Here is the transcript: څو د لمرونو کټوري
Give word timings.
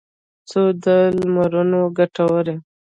څو 0.49 0.61
د 0.83 0.85
لمرونو 1.19 1.79
کټوري 1.97 2.55